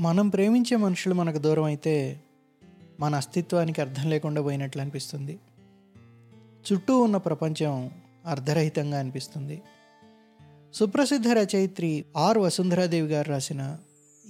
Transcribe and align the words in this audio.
మనం 0.00 0.28
ప్రేమించే 0.28 0.76
మనుషులు 0.76 1.14
మనకు 1.14 1.38
దూరం 1.38 1.64
అయితే 1.64 2.20
మన 3.00 3.14
అస్తిత్వానికి 3.14 3.80
అర్థం 3.80 4.10
లేకుండా 4.10 4.42
పోయినట్లు 4.42 4.80
అనిపిస్తుంది. 4.80 5.38
చుట్టూ 6.72 7.00
ఉన్న 7.00 7.16
ప్రపంచం 7.16 7.90
అర్ధరహితంగా 8.26 8.98
అనిపిస్తుంది. 8.98 9.62
సుప్రసిద్ధ 10.74 11.28
రచయిత్రి 11.28 12.04
ఆర్ 12.16 12.38
వసుంధరాదేవి 12.38 13.08
గారు 13.08 13.28
రాసిన 13.28 13.78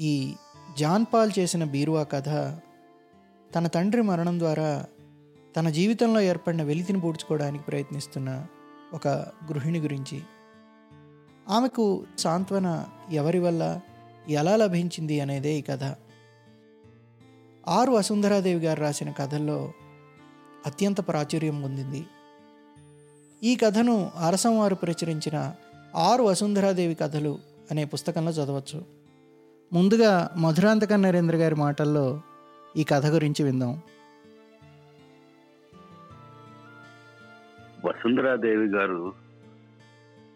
ఈ 0.01 0.35
జాన్ 0.79 1.05
పాల్ 1.15 1.31
చేసిన 1.39 1.65
బీరువా 1.65 2.03
కథ 2.03 2.29
తన 3.55 3.67
తండ్రి 3.67 4.03
మరణం 4.03 4.39
ద్వారా 4.39 4.87
తన 5.57 5.71
జీవితంలో 5.71 6.21
ఏర్పడిన 6.21 6.63
వెలితిని 6.63 7.01
పూడ్చుకోవడానికి 7.01 7.65
ప్రయత్నిస్తున్న 7.65 8.47
ఒక 8.95 9.09
గృహిణి 9.49 9.79
గురించి. 9.79 10.21
ఆమెకు 11.49 12.05
సాంత్వన 12.19 12.85
ఎవరి 13.13 13.39
వల్ల 13.39 13.81
ఎలా 14.29 14.57
లభించింది 14.57 15.21
అనేదే 15.21 15.55
ఈ 15.55 15.63
కథ. 15.63 15.85
ఆర్ 17.69 17.91
వసుంధరాదేవి 17.91 18.61
గారు 18.61 18.81
రాసిన 18.81 19.11
కథల్లో 19.11 19.73
అత్యంత 20.67 21.09
ప్రాచుర్యం 21.09 21.63
పొందింది. 21.63 22.07
ఈ 23.43 23.57
కథను 23.57 24.11
అరసం 24.17 24.59
వారు 24.59 24.75
ప్రచురించిన 24.75 25.55
ఆరు 25.97 26.23
వసుంధరాదేవి 26.23 26.95
కథలు 26.95 27.39
అనే 27.71 27.85
పుస్తకంలో 27.85 28.33
చదవచ్చు. 28.33 28.85
ముందుగా 29.73 30.31
మధురాంతక 30.37 30.93
నరేంద్ర 30.93 31.37
గారి 31.37 31.55
మాటల్లో 31.55 32.21
ఈ 32.77 32.85
కథ 32.85 33.07
గురించి 33.07 33.45
విందాం. 33.45 33.81
వసుంధరాదేవి 37.85 38.69
గారు 38.69 39.13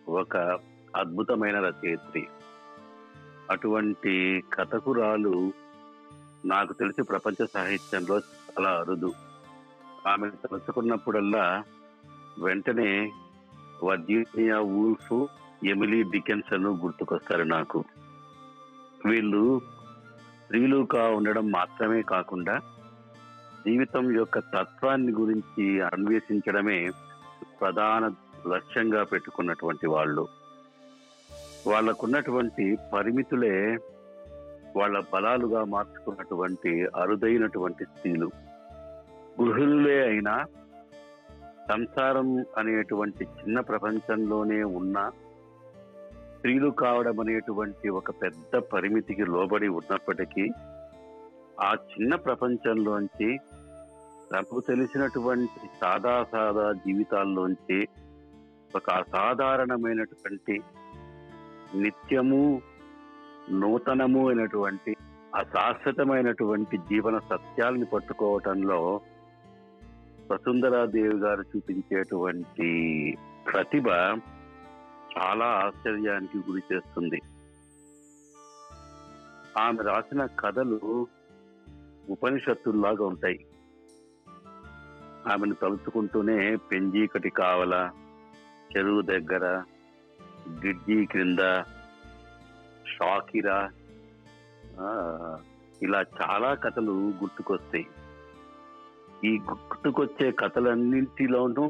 ఒక 0.08 0.36
అద్భుతమైన 0.96 1.58
రచయిత్రి. 1.58 2.26
అటువంటి 3.50 4.44
కథకురాలు 4.52 5.52
నాకు 6.44 6.72
తెలిసి 6.72 7.02
ప్రపంచ 7.02 7.46
సాహిత్యంలో 7.54 8.18
చాలా 8.18 8.70
అరుదు. 8.70 9.12
ఆమె 10.06 10.30
తలుచుకున్నప్పుడల్లా 10.30 11.64
వెంటనే 12.38 13.12
వర్జీనియా 13.84 14.58
వూల్ఫ్ 14.58 15.26
ఎమిలీ 15.66 16.02
డికెన్సన్ 16.02 16.66
గుర్తుకొస్తారు 16.66 17.42
నాకు. 17.42 17.84
వీళ్ళు 19.06 19.60
స్త్రీలుగా 20.42 21.08
ఉండడం 21.08 21.50
మాత్రమే 21.50 22.02
కాకుండా 22.02 22.58
జీవితం 23.66 24.16
యొక్క 24.16 24.38
తత్వాన్ని 24.38 25.12
గురించి 25.12 25.80
అన్వేషించడమే 25.80 26.90
ప్రధాన 27.60 28.14
లక్ష్యంగా 28.48 29.04
పెట్టుకున్నటువంటి 29.04 29.86
వాళ్ళు. 29.86 30.43
వాళ్ళకున్నటువంటి 31.66 32.64
పరిమితులే 32.92 33.54
వాళ్ళ 34.76 35.02
బలాలుగా 35.12 35.64
మార్చుకున్నటువంటి 35.64 36.70
అరుదైనటువంటి 36.94 37.84
స్త్రీలు. 37.84 38.28
గృహిణులే 39.38 40.06
అయినా 40.06 40.34
సంసారం 41.70 42.28
అనేటువంటి 42.58 43.24
చిన్న 43.24 43.60
ప్రపంచంలోనే 43.60 44.62
ఉన్న 44.62 44.96
స్త్రీలు 46.34 46.70
కావడం 46.70 47.20
అనేటువంటి 47.20 47.88
ఒక 47.88 48.10
పెద్ద 48.22 48.56
పరిమితికి 48.72 49.24
లోబడి 49.24 49.68
ఉన్నప్పటికీ 49.68 50.44
ఆ 51.60 51.74
చిన్న 51.92 52.14
ప్రపంచంలోంచి 52.14 53.30
తనకు 54.32 54.60
తెలిసినటువంటి 54.60 55.60
సాదా 55.82 56.24
సాదా 56.32 56.72
జీవితాల్లోంచి 56.72 57.78
ఒక 58.76 58.90
అసాధారణమైనటువంటి 58.90 60.56
నిత్యము 61.74 62.62
నూతనము 63.50 64.28
అయినటువంటి 64.28 64.96
అశాశ్వతమైనటువంటి 65.34 66.78
జీవన 66.78 67.18
సత్యాల్ని 67.18 67.84
పట్టుకోవటంలో 67.84 69.00
వసుంధరాదేవి 70.32 71.18
గారు 71.18 71.42
చూపించేటువంటి 71.42 72.68
ప్రతిభ 73.52 73.88
చాలా 75.18 75.44
ఆశ్చర్యానికి 75.44 76.38
గురి 76.38 76.62
చేస్తుంది. 76.72 77.20
ఆమె 79.58 79.82
రాసిన 79.82 80.26
కథలు 80.26 81.08
ఉపనిషత్తుల్లాగా 82.08 83.04
ఉంటాయి. 83.04 83.46
ఆమెను 85.32 85.54
తలుచుకుంటూనే 85.54 86.56
పెంజీకటి 86.56 87.30
కావల 87.30 87.90
చెరువు 88.76 89.02
దగ్గర 89.02 89.62
గిడ్డి 90.48 91.06
క్రింద 91.06 91.42
షాకిరా. 92.92 93.58
ఇలా 95.82 96.00
చాలా 96.18 96.50
కథలు 96.54 96.94
గుర్తుకొస్తాయి. 97.20 97.86
ఈ 99.28 99.30
గుర్తుకొచ్చే 99.48 100.30
కథలన్నింటిలోనూ 100.30 101.64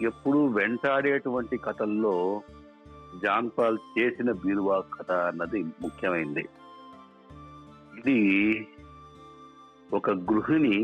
ఎప్పుడు 0.00 0.40
వెంటాడేటువంటి 0.46 1.56
కథల్లో 1.56 2.42
జాన్ 3.22 3.50
పాల్ 3.58 3.78
చేసిన 3.98 4.32
బీరువా 4.32 4.76
కథ 4.94 5.10
అన్నది 5.12 5.60
ముఖ్యమైనది 5.62 6.44
ఇది 7.98 8.18
ఒక 9.94 10.10
గృహిణి 10.10 10.76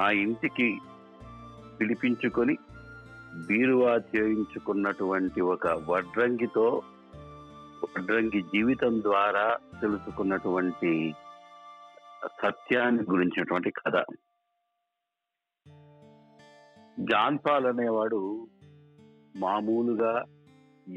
ఆ 0.00 0.10
ఇంటికి 0.10 0.68
పిలిపించుకొని 1.80 2.54
బీరువా 3.34 3.94
చేయించుకున్నటువంటి 3.94 5.40
ఒక 5.40 5.66
వడ్రంగితో 5.66 6.82
వడ్రంగి 7.84 8.42
జీవితం 8.42 9.02
ద్వారా 9.02 9.58
తెలుసుకున్నటువంటి 9.80 11.14
సత్యాన్ని 12.42 13.02
గురించినటువంటి 13.10 13.70
కథ. 13.70 14.04
జాన్ 17.00 17.38
పాల్ 17.46 17.66
అనేవాడు 17.66 18.48
మామూలుగా 19.36 20.24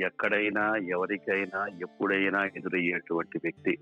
ఎక్కడైనా 0.06 0.75
ఎవరికైనా 0.75 1.68
ఎప్పుడైనా 1.68 2.45
ఎదురయ్యేటువంటి 2.45 3.38
వ్యక్తి. 3.44 3.78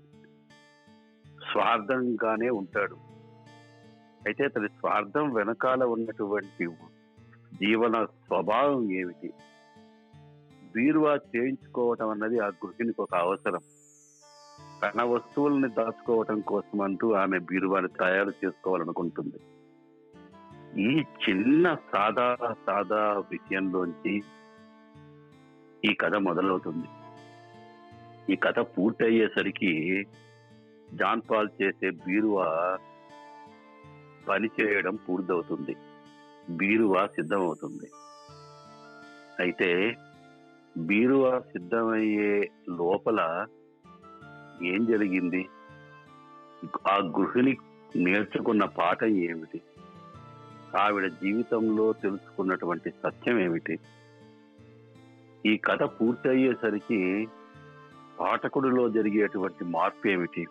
స్వార్థంగానే 1.26 2.50
ఉంటాడు. 2.50 2.94
అయితే 4.26 4.44
అతని 4.44 4.68
స్వార్థం 4.68 5.34
వెనకాల 5.34 5.84
ఉన్నటువంటి 5.84 6.66
జీవన 7.54 8.04
స్వభావం 8.04 8.90
ఏమిటి? 8.90 9.32
బీరువా 10.74 11.14
చేయించుకోవటం 11.14 12.08
అన్నది 12.08 12.38
ఆ 12.38 12.46
గృహిణికి 12.46 13.02
ఒక 13.02 13.14
అవసరం. 13.14 13.60
తన 14.82 15.02
వస్తువుల్ని 15.02 15.68
దాచుకోవటం 15.68 16.40
కోసం 16.40 16.80
అంటూ 16.80 17.12
ఆమె 17.12 17.38
బీరువాని 17.38 17.88
తయారు 17.88 18.32
చేసుకోవాలనుకుంటుంది. 18.44 19.36
ఈ 20.82 21.00
చిన్న 21.00 21.74
సాదా 21.74 22.36
సాదా 22.66 23.22
విషయంలోంచి 23.30 24.22
ఈ 25.84 25.94
కథ 25.94 26.14
మొదలవుతుంది. 26.14 26.86
ఈ 28.32 28.36
కథ 28.36 28.58
పూర్తయ్యేసరికి 28.58 30.04
జాన్ 30.94 31.20
పాల్ 31.30 31.48
చేసే 31.62 31.90
బీరువా 31.90 32.78
పని 34.28 34.48
చేయడం 34.60 34.98
పూర్తవుతుంది. 35.08 35.76
బీరువా 36.50 37.06
సిద్ధమవుతుంది. 37.06 37.90
అయితే 39.40 39.96
బీరువా 40.78 41.38
సిద్ధమయ్యే 41.38 42.50
లోపల 42.68 43.46
ఏం 44.62 44.86
జరిగింది? 44.86 45.48
ఆ 46.88 46.96
గృహిణి 46.96 47.56
నేర్చుకున్న 47.96 48.64
పాఠం 48.64 49.06
ఏమిటి? 49.06 49.60
ఆవిడ 50.78 51.06
జీవితంలో 51.06 51.92
తెలుసుకున్నటువంటి 51.92 52.90
సత్యం 52.90 53.38
ఏమిటి? 53.38 53.78
ఈ 55.46 55.56
కథ 55.56 55.82
పూర్తయ్యేసరికి 55.82 57.28
పాఠకుడిలో 58.20 58.88
జరిగేటువంటి 58.88 59.64
మార్పు 59.64 60.08
ఏమిటి? 60.08 60.46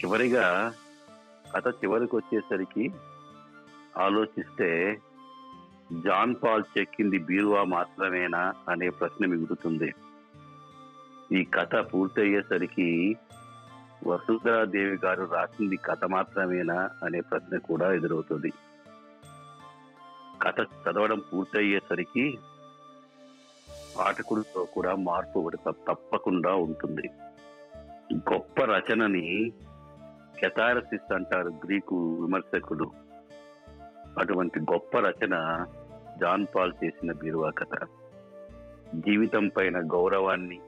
చివరిగా 0.00 0.74
కథ 1.56 1.68
చివరికి 1.68 2.16
వచ్చేసరికి 2.16 2.90
ఆలోచిస్తే 3.98 5.00
జాన్ 5.92 6.34
పాల్ 6.44 6.64
చెక్కింది 6.78 7.18
బీరువా 7.18 7.64
మాత్రమేనా 7.64 8.54
అనే 8.68 8.88
ప్రశ్న 8.88 9.26
మిగులుతుంది. 9.26 9.94
ఈ 11.32 11.44
కథ 11.44 11.74
పూర్తయ్యేసరికి 11.76 13.16
వసుంధరాదేవి 14.06 14.98
గారు 15.04 15.28
రాసింది 15.32 15.76
కథ 15.76 16.04
మాత్రమేనా 16.04 16.90
అనే 17.02 17.20
ప్రశ్న 17.20 17.58
కూడా 17.58 17.92
ఎదురవుతుంది. 17.92 18.52
కథ 20.42 20.60
చదవడం 20.60 21.22
పూర్తయ్యేసరికి 21.32 22.38
పాఠకుడితో 23.98 24.64
కూడా 24.64 24.94
మార్పు 24.94 25.38
ఒకటి 25.38 25.56
తప్పకుండా 25.56 26.54
ఉంటుంది. 26.54 27.10
గొప్ప 28.14 28.60
రచనని 28.60 29.52
కెథారసిస్ 30.40 31.12
అంటారు 31.12 31.48
గ్రీకు 31.48 32.14
విమర్శకుడు. 32.14 33.01
అటువంటి 34.18 34.60
గొప్ప 34.60 34.98
రచన 34.98 35.66
జాన్ 36.20 36.46
పాల్ 36.54 36.72
చేసిన 36.84 37.12
బీరువా 37.12 37.50
కథ. 37.50 37.86
జీవితం 38.94 39.48
పైన 39.48 39.80
గౌరవాన్ని 39.92 40.60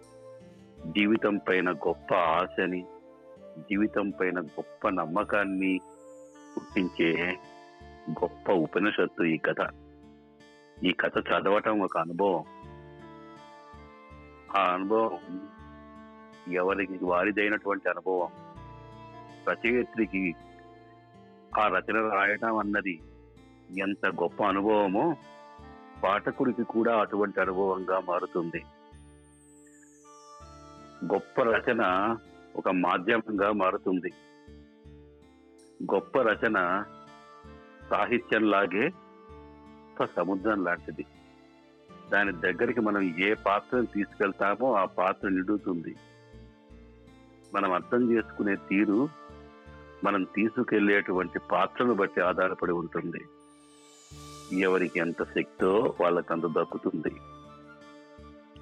జీవితం 0.86 1.36
పైన 1.36 1.72
గొప్ప 1.72 2.14
ఆశని 2.14 2.86
జీవితం 3.58 4.10
పైన 4.10 4.40
గొప్ప 4.40 4.88
నమ్మకాన్ని 4.88 5.80
పుట్టించే 6.56 7.38
గొప్ప 8.10 8.52
ఉపనిషత్తు 8.52 9.22
ఈ 9.22 9.36
కథ. 9.36 9.68
ఈ 10.84 10.92
కథ 10.92 11.18
చదవటం 11.18 11.80
ఒక 11.80 11.98
అనుభవం. 11.98 12.44
ఆ 14.56 14.72
అనుభవం 14.74 15.18
ఎవరికి 16.48 17.04
వారిదైనటువంటి 17.04 17.88
అనుభవం? 17.88 18.28
రచయిత్రికి 19.48 20.34
ఆ 21.58 21.68
రచన 21.68 22.08
రాయటం 22.14 22.56
అన్నది 22.56 23.00
ఎంత 23.78 24.06
గొప్ప 24.06 24.42
అనుభవమో 24.42 25.16
పాఠకుడికి 26.04 26.62
కూడా 26.62 27.00
అటువంటి 27.00 27.40
అనుభవంగా 27.40 28.00
మారుతుంది. 28.00 28.64
గొప్ప 31.04 31.42
రచన 31.42 31.82
ఒక 32.56 32.68
మాధ్యమంగా 32.68 33.52
మారుతుంది. 33.52 34.12
గొప్ప 35.94 36.18
రచన 36.18 36.84
సాహిత్యంలాగే 37.90 38.88
ఒక 39.92 40.08
సముద్రం 40.16 40.64
లాంటిది. 40.64 41.06
దాని 42.12 42.32
దగ్గరికి 42.32 42.80
మనం 42.80 43.02
ఏ 43.02 43.34
పాత్రను 43.34 43.86
తీసుకెళ్తామో 43.86 44.74
ఆ 44.74 44.84
పాత్ర 44.84 45.28
నిండుతుంది. 45.28 45.96
మనం 47.54 47.72
అర్థం 47.72 48.10
చేసుకునే 48.10 48.56
తీరు 48.56 49.08
మనం 50.04 50.22
తీసుకెళ్ళేటువంటి 50.22 51.38
పాత్రను 51.38 51.94
బట్టి 51.94 52.20
ఆధారపడి 52.20 52.72
ఉంటుంది. 52.72 53.24
ఎవరికి 54.52 55.00
ఎంత 55.00 55.22
శక్తో 55.22 55.94
వాళ్ళకి 56.00 56.32
అంత 56.32 56.46
దక్కుతుంది. 56.46 57.16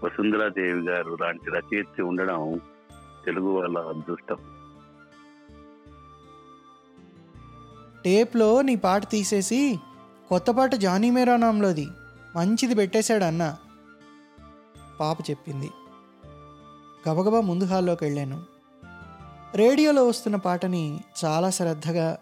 వసుంధరాదేవి 0.05 0.81
గారు 0.81 1.19
లాంటి 1.20 1.50
రచయిత్రి 1.50 2.02
ఉండడం 2.02 2.61
తెలుగు 3.26 3.50
వాళ్ళ 3.50 3.79
అదృష్టం. 3.79 4.37
టేప్లో 8.05 8.62
నీ 8.62 8.76
పాట 8.76 9.11
తీసేసి 9.11 9.79
కొత్త 10.29 10.50
పాట 10.50 10.75
జానీ 10.75 11.11
మేరా 11.11 11.37
నామ్లోది 11.37 11.87
మంచిది 12.37 12.75
పెట్టేశాడు 12.75 13.25
అన్న 13.25 13.56
పాప 15.00 15.31
చెప్పింది. 15.31 15.70
గబగబా 17.08 17.40
ముందు 17.40 17.64
హాల్లోకి 17.64 18.05
వెళ్ళాను. 18.05 18.44
రేడియోలో 19.55 20.08
వస్తున్న 20.08 20.37
పాటని 20.37 21.00
చాలా 21.25 21.50
శ్రద్ధగా 21.50 22.19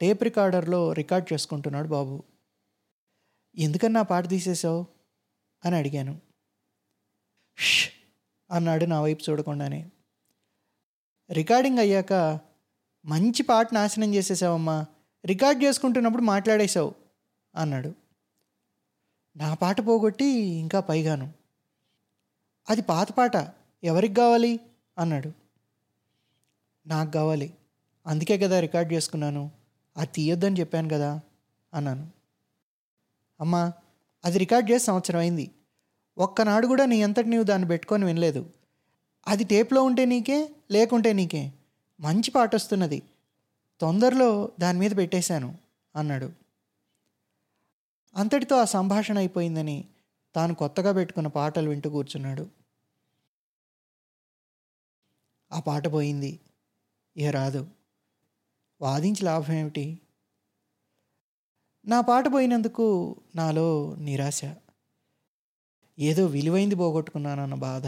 టేప్ 0.00 0.24
రికార్డర్లో 0.24 0.92
రికార్డ్ 0.92 1.32
చేసుకుంటున్నాడు 1.32 1.88
బాబు. 1.88 2.29
ఎందుకన్నా 3.56 4.02
పాట 4.02 4.28
తీసేసావు? 4.28 4.86
అని 5.64 5.76
అడిగాను. 5.76 6.20
ష్ 7.58 7.88
అన్నాడు 8.50 8.84
నా 8.84 9.02
వైపు 9.02 9.30
చూడకుండానే. 9.30 9.90
రికార్డింగ్ 11.32 11.78
అయ్యాక 11.78 12.40
మంచి 13.04 13.42
పాట 13.42 13.74
నాశనం 13.74 14.14
చేసేసావమ్మా. 14.14 14.86
రికార్డ్ 15.26 15.64
చేసుకుంటున్నప్పుడు 15.64 16.22
మాట్లాడేశావు 16.22 16.94
అన్నాడు. 17.54 17.94
నా 19.36 19.54
పాట 19.54 19.80
పోగొట్టి 19.80 20.24
ఇంకా 20.40 20.80
పైగాను. 20.80 21.32
అది 22.70 22.82
పాత 22.82 23.12
పాట. 23.12 23.32
ఎవరికి 23.84 24.14
కావాలి? 24.14 24.60
అన్నాడు. 24.98 25.32
నాకు 26.86 27.10
కావాలి. 27.10 27.54
అందుకే 28.06 28.38
కదా 28.38 28.60
రికార్డ్ 28.60 28.92
చేసుకున్నాను. 28.92 29.50
అది 29.96 30.10
తీయొద్దని 30.14 30.60
చెప్పాను 30.60 30.88
కదా 30.88 31.20
అన్నాను. 31.74 32.19
అమ్మా 33.40 33.72
అది 34.24 34.38
రికార్డ్ 34.38 34.70
చేసి 34.70 34.84
సంవత్సరం 34.84 35.20
అయింది. 35.20 35.50
ఒక్కనాడు 36.18 36.66
కూడా 36.66 36.84
నీ 36.84 37.02
అంతటి 37.02 37.28
నీవు 37.28 37.42
దాన్ని 37.42 37.68
పెట్టుకొని 37.68 38.04
వినలేదు. 38.04 38.50
అది 39.26 39.44
టేప్లో 39.44 39.82
ఉంటే 39.82 40.04
నీకే 40.04 40.50
లేకుంటే 40.70 41.12
నీకే. 41.12 41.52
మంచి 42.00 42.30
పాట 42.30 42.54
వస్తున్నది. 42.54 43.02
తొందరలో 43.80 44.52
దాని 44.60 44.78
మీద 44.78 44.90
పెట్టేశాను 44.96 45.58
అన్నాడు. 45.96 46.32
అంతటితో 48.16 48.56
ఆ 48.56 48.64
సంభాషణ 48.64 49.18
అయిపోయిందని 49.18 49.84
తాను 50.34 50.54
కొత్తగా 50.54 50.92
పెట్టుకున్న 50.92 51.28
పాటలు 51.28 51.68
వింటూ 51.68 51.90
కూర్చున్నాడు. 51.90 52.46
ఆ 55.52 55.60
పాట 55.60 55.92
పోయింది. 55.92 56.40
ఇక 57.16 57.26
రాదు. 57.26 57.66
వాదించి 58.80 59.24
లాభం 59.24 59.54
ఏమిటి? 59.54 59.98
నా 61.86 62.00
పాట 62.00 62.24
పోయినందుకు 62.32 63.16
నాలో 63.34 63.96
నిరాశ. 63.98 64.44
ఏదో 65.98 66.26
విలువైంది 66.26 66.74
పోగొట్టుకున్నానన్న 66.74 67.54
బాధ. 67.54 67.86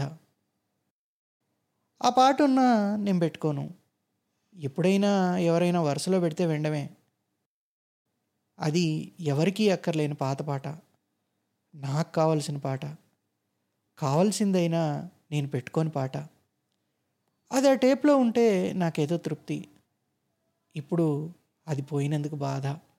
ఆ 2.01 2.09
పాట 2.09 2.41
ఉన్నా 2.41 2.95
నేను 2.95 3.19
పెట్టుకోను. 3.19 3.73
ఎప్పుడైనా 4.55 5.37
ఎవరైనా 5.37 5.81
వరుసలో 5.81 6.19
పెడితే 6.19 6.45
వెండమే 6.45 6.89
అది 8.59 9.13
ఎవరికీ 9.19 9.69
అక్కర్లేని 9.69 10.13
పాత 10.13 10.41
పాట. 10.41 10.67
నాకు 11.75 12.13
కావలసిన 12.13 12.57
పాట. 12.57 12.85
కావలసిందైనా 13.97 15.09
నేను 15.31 15.47
పెట్టుకోని 15.47 15.89
పాట. 15.89 16.17
అది 17.51 17.69
ఆ 17.69 17.73
టేప్లో 17.73 18.17
ఉంటే 18.17 18.73
నాకేదో 18.73 19.17
తృప్తి. 19.17 19.67
ఇప్పుడు 20.75 21.33
అది 21.67 21.81
పోయినందుకు 21.81 22.35
బాధ. 22.35 22.92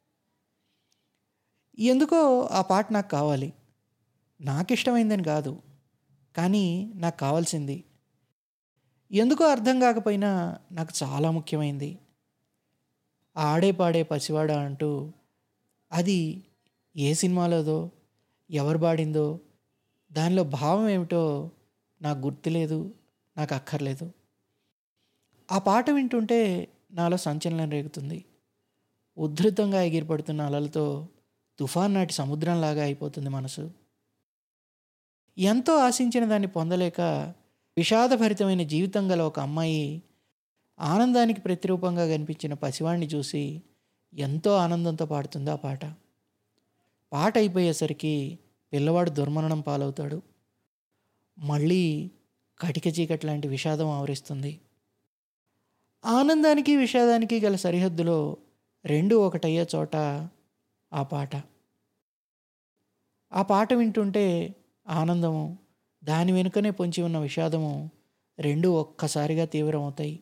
ఎందుకో 1.79 2.41
ఆ 2.41 2.63
పాట 2.63 2.93
నాకు 2.93 3.09
కావాలి. 3.09 3.53
నాకు 4.41 4.73
ఇష్టమైందని 4.73 5.23
కాదు. 5.23 5.63
కానీ 6.37 6.93
నాకు 6.95 7.19
కావాల్సింది. 7.19 7.85
ఎందుకో 9.13 9.45
అర్థం 9.45 9.81
కాకపోయినా 9.81 10.59
నాకు 10.73 10.91
చాలా 11.03 11.31
ముఖ్యమైంది. 11.31 11.99
ఆడే 13.37 13.71
పాడే 13.71 14.03
పసివాడ 14.03 14.53
అంటూ 14.53 15.13
అది 15.93 16.45
ఏ 16.97 17.15
సినిమాలోదో 17.15 17.91
ఎవరు 18.51 18.79
పాడిందో 18.79 19.41
దానిలో 20.13 20.45
భావం 20.45 20.89
ఏమిటో 20.89 21.51
నాకు 22.03 22.19
గుర్తులేదు 22.19 22.95
నాకు 23.37 23.55
అక్కర్లేదు. 23.55 24.13
ఆ 25.53 25.59
పాట 25.59 25.91
వింటుంటే 25.91 26.69
నాలో 26.93 27.17
సంచలనం 27.17 27.71
రేగుతుంది. 27.71 28.25
ఉద్ధృతంగా 29.19 29.83
ఎగిరిపడుతున్న 29.83 30.43
అలలతో 30.43 31.09
తుఫాన్ 31.59 31.95
నాటి 31.95 32.13
సముద్రంలాగా 32.13 32.83
అయిపోతుంది 32.83 33.29
మనసు. 33.29 33.71
ఎంతో 35.39 35.77
ఆశించిన 35.77 36.25
దాన్ని 36.25 36.49
పొందలేక 36.49 37.01
విషాదభరితమైన 37.77 38.63
జీవితం 38.63 39.13
గల 39.13 39.23
ఒక 39.23 39.41
అమ్మాయి 39.41 40.03
ఆనందానికి 40.81 41.41
ప్రతిరూపంగా 41.41 42.07
కనిపించిన 42.07 42.55
పసివాణ్ణి 42.55 43.07
చూసి 43.07 43.63
ఎంతో 44.15 44.57
ఆనందంతో 44.57 45.07
పాడుతుంది 45.07 45.51
ఆ 45.51 45.57
పాట. 45.57 45.85
పాట 47.13 47.39
అయిపోయేసరికి 47.39 48.39
పిల్లవాడు 48.73 49.11
దుర్మరణం 49.11 49.61
పాలవుతాడు. 49.61 50.23
మళ్ళీ 51.39 52.11
కటిక 52.61 52.87
చీకటి 52.87 53.27
లాంటి 53.27 53.49
విషాదం 53.49 53.89
ఆవరిస్తుంది. 53.89 54.61
ఆనందానికి 56.05 56.77
విషాదానికి 56.77 57.41
గల 57.41 57.57
సరిహద్దులో 57.57 58.37
రెండు 58.85 59.17
ఒకటయ్యే 59.17 59.67
చోట 59.75 59.97
ఆ 60.95 61.03
పాట. 61.03 61.37
ఆ 63.33 63.43
పాట 63.43 63.73
వింటుంటే 63.73 64.55
ఆనందము 64.89 65.59
దాని 66.05 66.33
వెనుకనే 66.33 66.71
పొంచి 66.71 67.03
ఉన్న 67.03 67.19
విషాదము 67.19 67.91
రెండు 68.39 68.69
ఒక్కసారిగా 68.69 69.45
తీవ్రమవుతాయి. 69.45 70.21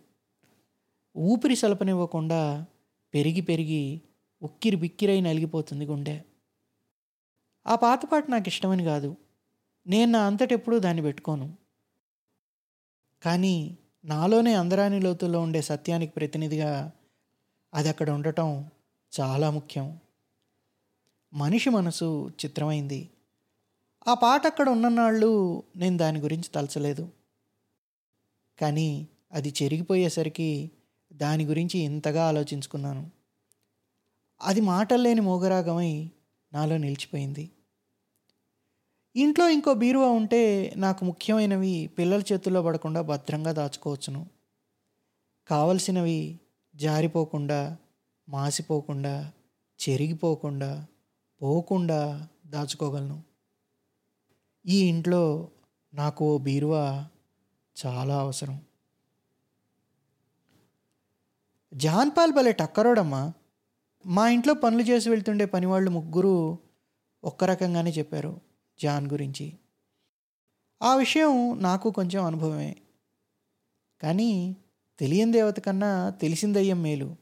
ఊపిరి 1.17 1.57
సలపనివ్వకుండా 1.57 2.67
పెరిగి 3.15 3.41
పెరిగి 3.41 4.01
ఉక్కిరి 4.43 4.77
బిక్కిరై 4.77 5.21
నలిగిపోతుంది 5.21 5.85
గుండె. 5.85 6.23
ఆ 7.67 7.75
పాత 7.75 8.01
పాట 8.13 8.31
నాకు 8.31 8.49
ఇష్టమని 8.49 8.85
కాదు. 8.85 9.17
నేను 9.87 10.13
నా 10.13 10.27
అంతటెప్పుడు 10.27 10.77
దాన్ని 10.77 11.03
పెట్టుకోను. 11.03 11.57
కానీ 13.23 13.79
నాలోనే 14.05 14.55
అందరాని 14.55 15.01
లోతుల్లో 15.01 15.41
ఉండే 15.41 15.63
సత్యానికి 15.63 16.13
ప్రతినిధిగా 16.13 16.93
అది 17.75 17.89
అక్కడ 17.89 18.11
ఉండటం 18.11 18.71
చాలా 19.21 19.51
ముఖ్యం. 19.51 19.99
మనిషి 21.35 21.71
మనసు 21.71 22.29
చిత్రమైంది. 22.29 23.11
ఆ 24.09 24.15
పాట 24.15 24.47
అక్కడ 24.47 24.69
ఉన్ననాళ్ళు 24.69 25.63
నేను 25.77 25.97
దాని 25.97 26.21
గురించి 26.21 26.49
తలచలేదు. 26.55 27.09
కానీ 28.61 29.09
అది 29.33 29.55
చెరిగిపోయేసరికి 29.63 30.71
దాని 31.13 31.45
గురించి 31.45 31.81
ఇంతగా 31.81 32.29
ఆలోచించుకున్నాను. 32.29 33.11
అది 34.43 34.61
మాటల్లేని 34.61 35.21
మోగరాగమై 35.21 36.11
నాలో 36.53 36.77
నిలిచిపోయింది. 36.77 37.51
ఇంట్లో 39.17 39.49
ఇంకో 39.49 39.75
బీరువా 39.75 40.11
ఉంటే 40.11 40.73
నాకు 40.77 41.05
ముఖ్యమైనవి 41.05 41.91
పిల్లల 41.99 42.23
చేతుల్లో 42.33 42.63
పడకుండా 42.63 43.01
భద్రంగా 43.01 43.53
దాచుకోవచ్చును. 43.53 44.27
కావలసినవి 45.49 46.41
జారిపోకుండా 46.77 47.77
మాసిపోకుండా 48.29 49.33
చెరిగిపోకుండా 49.89 50.87
పోకుండా 51.43 52.29
దాచుకోగలను. 52.47 53.23
ఈ 54.67 54.89
ఇంట్లో 54.89 55.51
నాకు 55.95 56.35
ఓ 56.35 56.39
బీరువా 56.39 57.07
చాలా 57.87 58.21
అవసరం. 58.21 58.61
జాన్ 61.75 62.11
పాల్ 62.11 62.33
భలే 62.33 62.53
టక్కరోడమ్మా. 62.53 63.33
మా 64.07 64.29
ఇంట్లో 64.29 64.55
పనులు 64.55 64.83
చేసి 64.83 65.11
వెళ్తుండే 65.11 65.45
పనివాళ్ళు 65.45 65.91
ముగ్గురు 65.91 66.59
ఒక్క 67.25 67.45
రకంగానే 67.45 67.91
చెప్పారు 67.91 68.41
జాన్ 68.83 69.11
గురించి. 69.11 69.59
ఆ 70.83 70.95
విషయం 70.95 71.63
నాకు 71.63 71.91
కొంచెం 71.91 72.25
అనుభవమే. 72.25 72.77
కానీ 74.03 74.57
తెలియని 74.99 75.33
దేవత 75.33 75.61
కన్నా 75.61 76.11
తెలిసిందయ్యం 76.11 76.83
మేలు. 76.83 77.17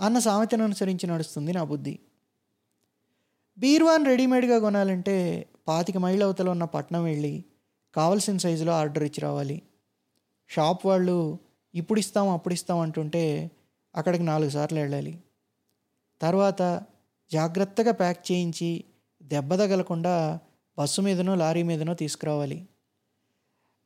అన్న 0.00 0.18
సామెతను 0.18 0.64
అనుసరించి 0.64 1.06
నడుస్తుంది 1.06 1.52
నా 1.52 1.64
బుద్ధి. 1.64 2.00
బీర్వాన్ 3.60 4.06
రెడీమేడ్గా 4.06 4.58
కొనాలంటే 4.58 5.46
పాతిక 5.68 5.96
మైళ్ళ 5.96 6.24
అవతల 6.24 6.48
ఉన్న 6.48 6.64
పట్నం 6.64 7.04
వెళ్ళి 7.04 7.44
కావలసిన 7.94 8.36
సైజులో 8.36 8.72
ఆర్డర్ 8.72 9.02
ఇచ్చి 9.02 9.20
రావాలి. 9.20 9.62
షాప్ 10.50 10.86
వాళ్ళు 10.86 11.38
ఇప్పుడు 11.74 12.00
ఇస్తాం 12.00 12.28
అప్పుడు 12.28 12.54
ఇస్తాం 12.54 12.78
అంటుంటే 12.78 13.50
అక్కడికి 13.94 14.24
నాలుగు 14.24 14.50
సార్లు 14.50 14.78
వెళ్ళాలి. 14.78 15.18
తర్వాత 16.20 16.82
జాగ్రత్తగా 17.30 17.92
ప్యాక్ 17.92 18.32
చేయించి 18.32 18.84
దెబ్బ 19.22 19.54
తగలకుండా 19.54 20.40
బస్సు 20.78 21.00
మీదనో 21.00 21.34
లారీ 21.34 21.62
మీదనో 21.62 21.94
తీసుకురావాలి. 21.94 22.68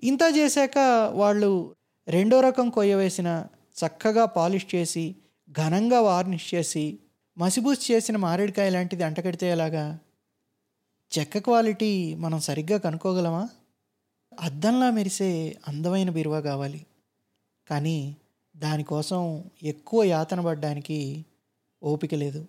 ఇంత 0.02 0.20
చేశాక 0.36 0.78
వాళ్ళు 1.12 1.74
రెండో 2.08 2.40
రకం 2.40 2.70
కొయ్య 2.70 2.94
వేసిన 2.94 3.46
చక్కగా 3.76 4.24
పాలిష్ 4.24 4.74
చేసి 4.74 5.16
ఘనంగా 5.50 6.00
వార్నిష్ 6.00 6.54
చేసి 6.54 6.98
మసిబూస్ 7.38 7.90
చేసిన 7.90 8.16
మారేడుకాయ 8.16 8.70
లాంటిది 8.70 9.02
అంటకడితే 9.02 9.50
ఎలాగా? 9.50 9.98
చెక్క 11.18 11.38
క్వాలిటీ 11.38 12.14
మనం 12.14 12.40
సరిగ్గా 12.40 12.78
కనుక్కోగలమా? 12.78 13.48
అద్దంలా 14.40 14.90
మెరిసే 14.90 15.56
అందమైన 15.68 16.10
బిరువా 16.10 16.40
కావాలి. 16.40 16.86
కానీ 17.70 18.16
దానికోసం 18.56 19.44
ఎక్కువ 19.62 20.04
యాతన 20.04 20.40
పడ్డానికి 20.40 21.24
ఓపిక 21.82 22.14
లేదు. 22.14 22.46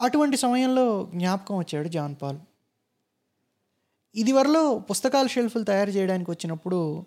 అటువంటి 0.00 0.36
సమయంలో 0.36 1.10
జ్ఞాపకం 1.14 1.58
వచ్చాడు 1.58 1.88
జాన్ 1.88 2.16
పాల్. 2.22 2.38
ఇదివరలో 4.14 4.78
పుస్తకాల 4.78 5.26
షెల్ఫ్లు 5.26 5.64
తయారు 5.64 5.90
చేయడానికి 5.90 6.30
వచ్చినప్పుడు 6.30 7.06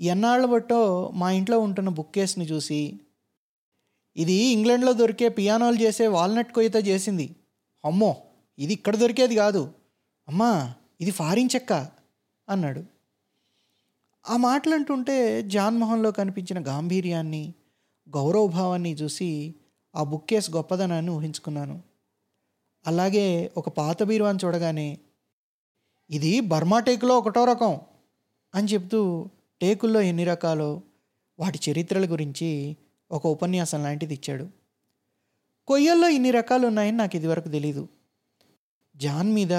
ఎన్నాళ్ళ 0.00 0.46
బట్టో 0.46 1.10
మా 1.14 1.30
ఇంట్లో 1.30 1.60
ఉంటున్న 1.60 1.88
బుక్ 1.88 2.14
కేస్ని 2.14 2.44
చూసి 2.44 3.00
ఇది 4.16 4.32
ఇంగ్లాండ్లో 4.32 4.92
దొరికే 4.92 5.28
పియానోలు 5.28 5.82
చేసే 5.82 6.06
వాల్నట్ 6.06 6.52
కొయ్యతో 6.52 6.78
చేసింది. 6.78 7.36
అమ్మో 7.84 8.16
ఇది 8.58 8.72
ఇక్కడ 8.72 8.96
దొరికేది 8.96 9.34
కాదు. 9.34 9.72
అమ్మా 10.28 10.74
ఇది 11.00 11.10
ఫారిన్ 11.10 11.48
చెక్క 11.54 11.72
అన్నాడు. 12.48 12.84
ఆ 14.28 14.36
మాటలు 14.36 14.74
అంటుంటే 14.74 15.42
జాన్ 15.42 15.78
మొహంలో 15.78 16.10
కనిపించిన 16.10 16.66
గాంభీర్యాన్ని 16.66 17.54
గౌరవభావాన్ని 18.08 18.94
చూసి 18.94 19.54
ఆ 19.96 20.02
బుక్ 20.02 20.26
కేస్ 20.30 20.50
గొప్పదనాన్ని 20.50 21.10
ఊహించుకున్నాను. 21.10 21.82
అలాగే 22.86 23.50
ఒక 23.56 23.68
పాత 23.68 24.02
బీరువాన్ని 24.02 24.46
చూడగానే 24.46 24.98
ఇది 26.10 26.40
బర్మా 26.40 26.80
టేకులో 26.80 27.18
ఒకటో 27.18 27.44
రకం 27.44 27.80
అని 28.54 28.68
చెప్తూ 28.68 29.28
టేకుల్లో 29.60 30.00
ఎన్ని 30.00 30.24
రకాలో 30.24 30.82
వాటి 31.38 31.60
చరిత్రల 31.70 32.12
గురించి 32.12 32.76
ఒక 33.12 33.26
ఉపన్యాసం 33.26 33.82
లాంటిది 33.82 34.14
ఇచ్చాడు. 34.14 34.48
కొయ్యల్లో 35.66 36.08
ఇన్ని 36.08 36.30
రకాలు 36.30 36.66
ఉన్నాయని 36.66 36.96
నాకు 36.96 37.16
ఇదివరకు 37.16 37.48
తెలీదు. 37.48 37.88
జాన్ 38.96 39.32
మీద 39.32 39.52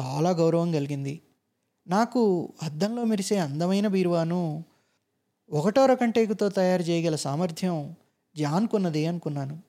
చాలా 0.00 0.30
గౌరవం 0.30 0.72
కలిగింది. 0.72 1.20
నాకు 1.88 2.52
అద్దంలో 2.62 3.04
మెరిసే 3.04 3.36
అందమైన 3.36 3.88
బీరువాను 3.88 4.64
ఒకటో 5.50 5.86
రకంటేకుతో 5.86 6.48
తయారు 6.48 6.82
చేయగల 6.82 7.16
సామర్థ్యం 7.16 7.94
జాన్కున్నది 8.36 9.06
అనుకున్నాను. 9.06 9.62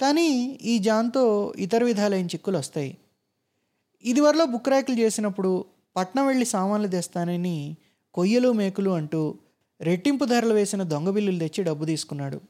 కానీ 0.00 0.58
ఈ 0.62 0.78
జాన్తో 0.78 1.54
ఇతర 1.56 1.84
విధాలైన 1.84 2.26
చిక్కులు 2.26 2.58
వస్తాయి. 2.58 2.98
ఇదివరలో 4.04 4.44
బుక్ 4.44 4.68
ర్యాకులు 4.68 4.96
చేసినప్పుడు 4.96 5.64
పట్నం 5.96 6.26
వెళ్ళి 6.26 6.44
సామాన్లు 6.44 6.88
తెస్తానని 6.88 7.76
కొయ్యలు 8.14 8.52
మేకులు 8.52 8.90
అంటూ 8.90 9.34
రెట్టింపు 9.80 10.24
ధరలు 10.24 10.54
వేసిన 10.54 10.82
దొంగ 10.82 11.10
బిల్లులు 11.10 11.38
తెచ్చి 11.38 11.64
డబ్బు 11.64 11.84
తీసుకున్నాడు. 11.84 12.40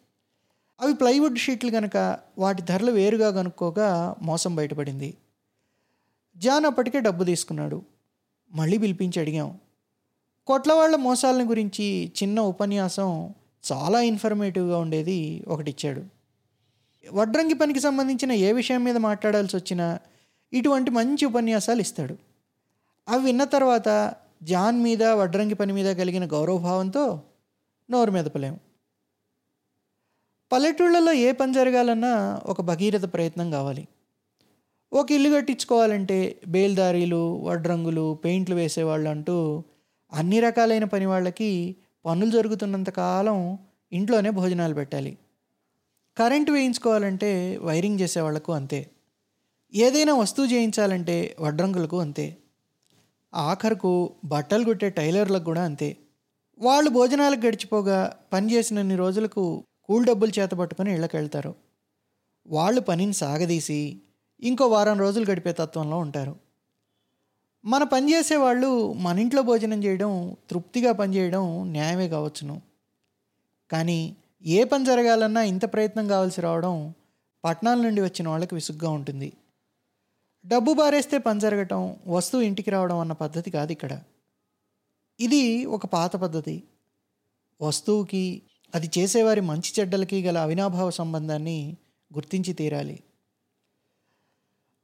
అవి 0.80 0.94
ప్లైవుడ్ 0.94 1.38
షీట్లు 1.38 1.70
కనుక 1.70 2.18
వాటి 2.38 2.62
ధరలు 2.62 2.92
వేరుగా 2.92 3.30
కనుక్కోగా 3.30 4.14
మోసం 4.22 4.56
బయటపడింది. 4.56 5.14
జాన్ 6.36 6.64
అప్పటికే 6.64 7.00
డబ్బు 7.00 7.24
తీసుకున్నాడు. 7.24 7.82
మళ్ళీ 8.54 8.78
పిలిపించి 8.78 9.20
అడిగాం. 9.20 9.58
కొట్లవాళ్ళ 10.46 10.96
మోసాలని 10.96 11.44
గురించి 11.44 12.12
చిన్న 12.22 12.40
ఉపన్యాసం 12.40 13.34
చాలా 13.72 14.00
ఇన్ఫర్మేటివ్గా 14.00 14.78
ఉండేది 14.78 15.44
ఒకటిచ్చాడు. 15.48 16.02
వడ్రంగి 17.12 17.54
పనికి 17.54 17.80
సంబంధించిన 17.80 18.32
ఏ 18.32 18.52
విషయం 18.52 18.84
మీద 18.84 18.96
మాట్లాడాల్సి 18.96 19.56
వచ్చినా 19.56 19.98
ఇటువంటి 20.52 20.90
మంచి 20.90 21.24
ఉపన్యాసాలు 21.24 21.80
ఇస్తాడు. 21.80 22.16
అవి 23.08 23.24
విన్న 23.24 23.44
తర్వాత 23.44 24.14
జాన్ 24.46 24.82
మీద 24.82 25.02
వడ్రంగి 25.02 25.54
పని 25.54 25.72
మీద 25.72 25.96
కలిగిన 25.96 26.26
గౌరవభావంతో 26.32 27.20
నోరు 27.90 28.10
మెదపలేము. 28.10 28.60
పల్లెటూళ్ళలో 30.52 31.12
ఏ 31.12 31.32
పని 31.32 31.52
జరగాలన్నా 31.52 32.40
ఒక 32.46 32.60
భగీరథ 32.60 33.12
ప్రయత్నం 33.12 33.50
కావాలి. 33.50 33.88
ఒక 34.92 35.12
ఇల్లు 35.12 35.36
కట్టించుకోవాలంటే 35.36 36.40
బేల్దారీలు 36.48 37.40
వడ్రంగులు 37.42 38.14
పెయింట్లు 38.14 38.54
వేసేవాళ్ళు 38.54 39.10
అంటూ 39.10 39.64
అన్ని 40.12 40.40
రకాలైన 40.40 40.84
పని 40.84 41.06
వాళ్ళకి 41.06 41.76
పనులు 42.04 42.30
జరుగుతున్నంత 42.30 42.90
కాలం 42.90 43.58
ఇంట్లోనే 43.92 44.30
భోజనాలు 44.30 44.74
పెట్టాలి. 44.74 45.18
కరెంటు 46.18 46.52
వేయించుకోవాలంటే 46.52 47.56
వైరింగ్ 47.56 48.00
చేసేవాళ్ళకు 48.00 48.52
అంతే. 48.52 48.90
ఏదైనా 49.74 50.14
వస్తువు 50.14 50.46
చేయించాలంటే 50.46 51.36
వడ్రంగులకు 51.40 52.00
అంతే. 52.00 52.36
ఆఖరుకు 53.36 54.12
బట్టలు 54.24 54.64
కుట్టే 54.64 54.90
టైలర్లకు 54.90 55.44
కూడా 55.44 55.64
అంతే. 55.64 55.96
వాళ్ళు 56.58 56.90
భోజనాలకు 56.90 57.46
గడిచిపోగా 57.46 58.16
పనిచేసినన్ని 58.32 58.96
రోజులకు 58.96 59.64
కూల్ 59.84 60.06
డబ్బులు 60.06 60.32
చేత 60.38 60.50
పట్టుకొని 60.50 61.00
వాళ్ళు 62.46 62.80
పనిని 62.80 63.12
సాగదీసి 63.12 64.00
ఇంకో 64.40 64.66
వారం 64.66 64.98
రోజులు 64.98 65.30
గడిపే 65.30 65.52
తత్వంలో 65.52 65.98
ఉంటారు. 65.98 66.36
మన 67.64 67.82
పని 67.82 68.12
చేసేవాళ్ళు 68.12 68.92
మన 68.92 69.18
ఇంట్లో 69.18 69.42
భోజనం 69.42 69.84
చేయడం 69.84 70.36
తృప్తిగా 70.50 70.92
పనిచేయడం 70.92 71.72
న్యాయమే 71.72 72.08
కావచ్చును. 72.08 72.62
కానీ 73.70 74.16
ఏ 74.44 74.64
పని 74.64 74.84
జరగాలన్నా 74.84 75.42
ఇంత 75.42 75.72
ప్రయత్నం 75.72 76.08
కావాల్సి 76.08 76.40
రావడం 76.40 76.94
పట్టణాల 77.44 77.80
నుండి 77.80 78.00
వచ్చిన 78.00 78.28
వాళ్ళకి 78.28 78.54
విసుగ్గా 78.54 78.90
ఉంటుంది. 78.90 79.32
డబ్బు 80.46 80.72
బారేస్తే 80.72 81.18
పని 81.18 81.40
జరగటం 81.40 81.96
వస్తువు 82.06 82.42
ఇంటికి 82.42 82.70
రావడం 82.70 82.98
అన్న 82.98 83.12
పద్ధతి 83.12 83.50
కాదు 83.50 83.72
ఇక్కడ. 83.72 84.00
ఇది 85.20 85.64
ఒక 85.64 85.86
పాత 85.86 86.16
పద్ధతి. 86.16 86.62
వస్తువుకి 87.62 88.42
అది 88.74 88.90
చేసేవారి 88.98 89.40
మంచి 89.40 89.80
చెడ్డలకి 89.80 90.22
గల 90.22 90.38
అవినాభావ 90.38 90.90
సంబంధాన్ని 90.90 91.76
గుర్తించి 92.14 92.52
తీరాలి. 92.52 93.02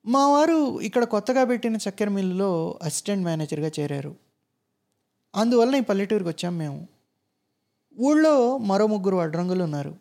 మా 0.07 0.28
వారు 0.28 0.81
ఇక్కడ 0.81 1.04
కొత్తగా 1.04 1.45
పెట్టిన 1.45 1.76
చక్కెర 1.76 2.09
మిల్లులో 2.09 2.78
అసిస్టెంట్ 2.83 3.25
మేనేజర్గా 3.25 3.71
చేరారు. 3.81 4.16
అందువల్ల 5.35 5.76
ఈ 5.76 5.81
పల్లెటూరుకి 5.81 6.28
వచ్చాం 6.28 6.59
మేము. 6.59 6.88
ఊళ్ళో 8.00 8.59
మరో 8.59 8.87
ముగ్గురు 8.87 9.16
అడ్రంగులు 9.16 9.64
ఉన్నారు. 9.64 9.97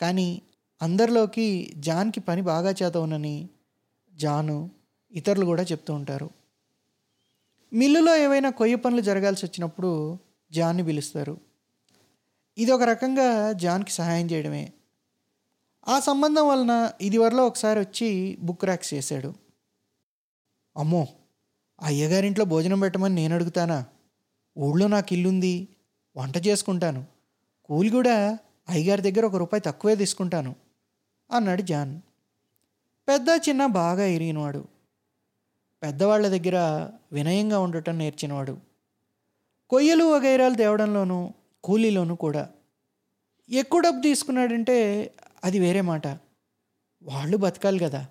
కానీ 0.00 0.42
అందరిలోకి 0.82 1.72
జాన్కి 1.76 2.20
పని 2.20 2.42
బాగా 2.42 2.74
చేత 2.82 2.96
ఉన్నని 2.96 3.48
జాను 4.18 4.70
ఇతరులు 5.12 5.44
కూడా 5.44 5.62
చెప్తూ 5.62 5.94
ఉంటారు. 5.94 6.30
మిల్లులో 7.72 8.16
ఏవైనా 8.16 8.50
కొయ్య 8.50 8.74
పనులు 8.74 9.00
జరగాల్సి 9.00 9.46
వచ్చినప్పుడు 9.46 10.18
జాన్ని 10.52 10.84
పిలుస్తారు. 10.84 11.40
ఇది 12.58 12.70
ఒక 12.70 12.82
రకంగా 12.82 13.52
జాన్కి 13.52 13.90
సహాయం 13.90 14.26
చేయడమే. 14.26 14.72
ఆ 15.88 16.00
సంబంధం 16.00 16.48
వలన 16.48 16.90
ఇదివరలో 17.00 17.46
ఒకసారి 17.46 17.80
వచ్చి 17.80 18.38
బుక్ 18.40 18.64
ర్యాక్స్ 18.64 18.94
చేశాడు. 18.94 19.34
అమ్మో 20.76 21.06
అయ్యగారింట్లో 21.82 22.44
భోజనం 22.44 22.80
పెట్టమని 22.80 23.14
నేను 23.14 23.34
అడుగుతానా? 23.34 23.84
ఊళ్ళో 24.58 24.86
నాకు 24.86 25.12
ఇల్లుంది 25.12 25.68
వంట 26.16 26.46
చేసుకుంటాను. 26.46 27.04
కూలి 27.64 27.90
కూడా 27.90 28.38
అయ్యగారి 28.68 29.02
దగ్గర 29.02 29.26
ఒక 29.26 29.36
రూపాయి 29.36 29.62
తక్కువే 29.66 29.96
తీసుకుంటాను 29.96 30.54
అన్నాడు 31.32 31.62
జాన్. 31.62 32.00
పెద్ద 33.08 33.26
చిన్న 33.48 33.66
బాగా 33.66 34.04
ఎరిగినవాడు. 34.04 34.68
పెద్దవాళ్ళ 35.82 36.28
దగ్గర 36.28 36.88
వినయంగా 37.12 37.58
ఉండటం 37.58 37.98
నేర్చినవాడు. 37.98 38.58
కొయ్యలు 39.70 40.04
వగైరాలు 40.04 40.54
తేవడంలోనూ 40.54 41.32
కూలీలోనూ 41.64 42.14
కూడా. 42.14 42.48
ఎక్కువ 43.50 43.80
డబ్బు 43.80 44.00
తీసుకున్నాడంటే 44.00 45.10
అది 45.44 45.58
వేరే 45.58 45.80
మాట. 45.80 46.06
వాళ్ళు 47.02 47.36
బతకాలి 47.36 47.78
కదా. 47.78 48.06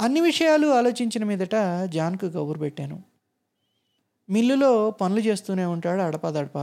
అన్ని 0.00 0.20
విషయాలు 0.20 0.66
ఆలోచించిన 0.66 1.24
మీదట 1.24 1.54
జాన్కు 1.84 2.26
కబురు 2.26 2.58
పెట్టాను. 2.58 3.02
మిల్లులో 4.30 4.90
పనులు 4.90 5.20
చేస్తూనే 5.20 5.64
ఉంటాడు 5.64 6.00
అడపదడప 6.00 6.58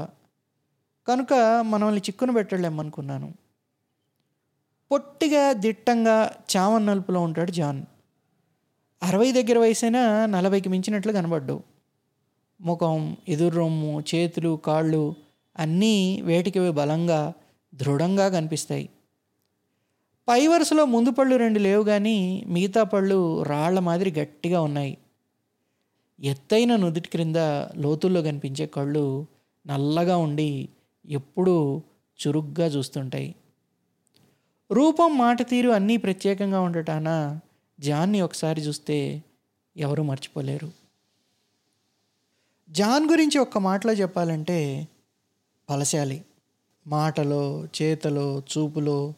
కనుక 1.08 1.34
మనల్ని 1.62 2.02
చిక్కున 2.02 2.32
పెట్టలేమనుకున్నాను. 2.32 3.43
పొట్టిగా 4.94 5.54
దిట్టంగా 5.54 6.32
చావన్ 6.58 6.86
నలుపులో 6.86 7.22
ఉంటాడు 7.22 7.52
జాన్. 7.52 7.84
అరవై 9.04 9.32
దగ్గర 9.32 9.58
వయసైనా 9.58 10.26
నలభైకి 10.26 10.70
మించినట్లు 10.70 11.12
కనబడ్డు. 11.12 11.64
ముఖం 12.62 13.18
ఎదురు 13.28 13.56
రొమ్ము 13.56 14.04
చేతులు 14.16 14.60
కాళ్ళు 14.66 15.16
అన్నీ 15.60 16.22
వేటికి 16.22 16.70
బలంగా 16.70 17.34
దృఢంగా 17.76 18.30
కనిపిస్తాయి. 18.30 18.90
పై 20.28 20.48
వరుసలో 20.48 20.86
ముందు 20.86 21.12
పళ్ళు 21.12 21.36
రెండు 21.36 21.60
లేవు 21.60 21.84
కానీ 21.84 22.44
మిగతా 22.48 22.84
పళ్ళు 22.84 23.44
రాళ్ళ 23.44 23.80
మాదిరి 23.80 24.12
గట్టిగా 24.12 24.62
ఉన్నాయి. 24.62 24.98
ఎత్తైన 26.20 26.76
నుదుటి 26.76 27.08
క్రింద 27.08 27.36
లోతుల్లో 27.76 28.22
కనిపించే 28.22 28.66
కళ్ళు 28.66 29.28
నల్లగా 29.68 30.18
ఉండి 30.18 30.70
ఎప్పుడూ 31.10 31.82
చురుగ్గా 32.28 32.68
చూస్తుంటాయి. 32.68 33.36
రూపం 34.72 35.18
మాట 35.18 35.50
తీరు 35.50 35.70
అన్నీ 35.70 35.98
ప్రత్యేకంగా 35.98 36.62
ఉండటాన 36.62 37.40
జాన్ని 37.80 38.22
ఒకసారి 38.22 38.62
చూస్తే 38.62 39.24
ఎవరు 39.78 40.04
మర్చిపోలేరు. 40.04 40.72
జాన్ 42.70 43.10
గురించి 43.10 43.38
ఒక్క 43.38 43.58
మాటలో 43.58 43.94
చెప్పాలంటే 43.94 44.88
బలశాలి. 45.70 46.26
మాటలో 46.88 47.66
చేతలో 47.66 48.40
చూపులో 48.40 49.14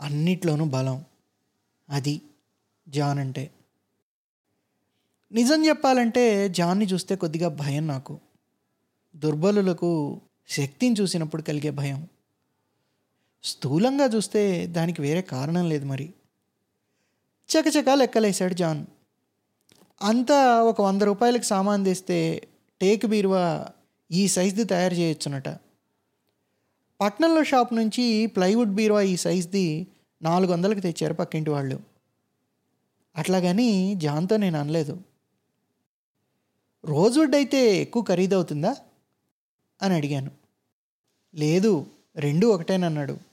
అన్నిట్లోనూ 0.00 0.64
బలం. 0.64 1.04
అది 1.90 2.20
జాన్ 2.88 3.18
అంటే. 3.18 3.50
నిజం 5.32 5.66
చెప్పాలంటే 5.66 6.48
జాన్ని 6.48 6.84
చూస్తే 6.84 7.16
కొద్దిగా 7.16 7.48
భయం 7.48 7.86
నాకు. 7.86 8.18
దుర్బలులకు 9.16 10.20
శక్తిని 10.48 10.94
చూసినప్పుడు 11.00 11.42
కలిగే 11.42 11.70
భయం. 11.70 12.08
స్థూలంగా 13.42 14.04
చూస్తే 14.04 14.66
దానికి 14.66 15.02
వేరే 15.02 15.22
కారణం 15.22 15.68
లేదు 15.68 15.84
మరి. 15.84 16.12
చకచకా 17.48 17.94
లెక్కలేశాడు 17.94 18.54
జాన్. 18.54 18.86
అంతా 20.02 20.62
ఒక 20.62 20.80
వంద 20.80 21.02
రూపాయలకి 21.02 21.44
సామాన్ 21.44 21.84
తెస్తే 21.84 22.48
టేక్ 22.80 23.06
బీరువా 23.06 23.66
ఈ 24.10 24.28
సైజ్ది 24.28 24.64
తయారు 24.64 24.94
చేయొచ్చునట. 24.94 25.48
పట్నంలో 27.00 27.44
షాప్ 27.44 27.74
నుంచి 27.74 28.26
ప్లైవుడ్ 28.26 28.70
బీరువా 28.70 29.00
ఈ 29.00 29.16
సైజ్ది 29.16 29.86
నాలుగు 30.22 30.52
వందలకు 30.52 30.80
తెచ్చారు 30.80 31.14
పక్కింటి 31.14 31.50
వాళ్ళు. 31.50 31.80
అట్లాగని 33.16 33.94
జాన్తో 33.94 34.36
నేను 34.36 34.58
అనలేదు. 34.58 35.00
రోజ్వుడ్ 36.84 37.34
అయితే 37.34 37.76
ఎక్కువ 37.76 38.02
ఖరీదవుతుందా? 38.02 38.76
అని 39.82 39.94
అడిగాను. 39.94 40.30
లేదు 41.34 41.86
రెండు 42.16 42.46
ఒకటేనన్నాడు. 42.46 43.29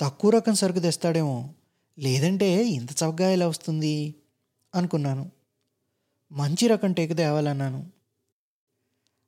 తక్కువ 0.00 0.30
రకం 0.30 0.54
సరుకు 0.54 0.78
తెస్తాడేమో. 0.78 1.50
లేదంటే 1.98 2.64
ఇంత 2.64 2.88
చౌకగా 3.02 3.30
ఎలా 3.30 3.48
వస్తుంది? 3.48 4.14
అనుకున్నాను. 4.74 5.30
మంచి 6.32 6.68
రకం 6.68 6.92
టేకు 6.92 7.12
తేవాలన్నాను. 7.12 7.90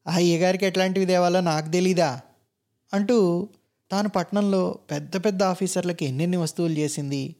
ఆ 0.06 0.14
అయ్యగారికి 0.14 0.66
ఎట్లాంటివి 0.66 1.06
తేవాలో 1.06 1.40
నాకు 1.40 1.70
తెలీదా? 1.70 2.20
అంటూ 2.94 3.48
తాను 3.90 4.08
పట్టణంలో 4.08 4.78
పెద్ద 4.90 5.24
పెద్ద 5.24 5.42
ఆఫీసర్లకి 5.42 6.04
ఎన్నెన్ని 6.04 6.36
వస్తువులు 6.36 6.72
చేసింది? 6.72 7.36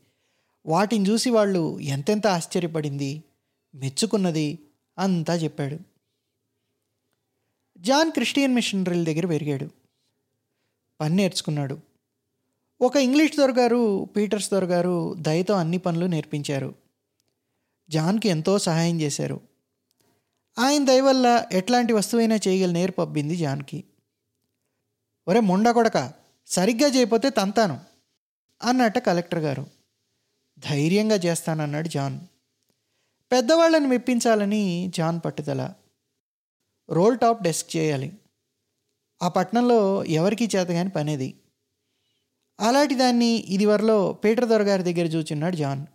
వాటిని 0.66 1.08
చూసి 1.08 1.30
వాళ్ళు 1.30 1.80
ఎంతెంత 1.80 2.26
ఆశ్చర్యపడింది? 2.26 3.22
మెచ్చుకున్నది 3.74 4.58
అంతా 4.98 5.34
చెప్పాడు. 5.34 5.78
జాన్ 7.78 8.10
క్రిస్టియన్ 8.10 8.54
మిషనరీల 8.54 9.04
దగ్గర 9.04 9.26
పెరిగాడు. 9.26 9.68
పని 11.00 11.16
నేర్చుకున్నాడు. 11.16 11.87
ఒక 12.80 12.96
ఇంగ్లీష్ 12.96 13.36
దొరగారు 13.36 14.04
పీటర్స్ 14.16 14.50
దొరగారు 14.50 15.14
దయతో 15.14 15.54
అన్ని 15.54 15.78
పనులు 15.78 16.06
నేర్పించారు. 16.06 16.74
జాన్కి 17.90 18.28
ఎంతో 18.28 18.58
సహాయం 18.58 19.00
చేశారు. 19.00 19.40
ఆయన 20.58 20.84
దయ 20.84 21.00
వల్ల 21.00 21.46
ఎట్లాంటి 21.52 21.92
వస్తువైనా 21.92 22.36
చేయగల 22.48 22.70
నేర్పబ్బింది 22.70 23.36
జాన్కి. 23.36 23.84
ఒరే 25.28 25.40
మొండ 25.40 25.70
కొడక 25.70 26.12
సరిగ్గా 26.46 26.88
చేయకపోతే 26.88 27.30
తంతాను 27.30 27.80
అన్నట్ట 28.62 28.98
కలెక్టర్ 28.98 29.38
గారు. 29.38 29.66
ధైర్యంగా 30.58 31.16
చేస్తానన్నాడు 31.16 31.88
జాన్. 31.88 32.20
పెద్దవాళ్ళని 33.32 33.86
మెప్పించాలని 33.86 34.90
జాన్ 34.94 35.20
పట్టుదల. 35.24 35.74
రోల్ 36.90 37.18
టాప్ 37.18 37.42
డెస్క్ 37.42 37.76
చేయాలి. 37.76 38.18
ఆ 39.22 39.28
పట్టణంలో 39.28 40.04
ఎవరికీ 40.04 40.44
చేతగాని 40.44 40.90
పనేది. 40.90 41.34
అలాంటి 42.60 42.94
దాన్ని 42.94 43.26
ఇదివరలో 43.26 44.12
పీటర్ 44.12 44.48
దొరగారి 44.48 44.82
దగ్గర 44.82 45.06
చూచున్నాడు 45.06 45.56
జాన్. 45.56 45.86